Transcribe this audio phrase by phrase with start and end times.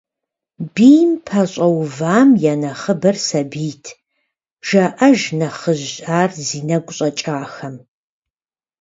[0.73, 3.83] Бийм пэщӏэувам я нэхъыбэр сабийт,–
[4.67, 5.89] жаӏэж нэхъыжь
[6.19, 7.75] ар зи нэгу щӏэкӏахэм.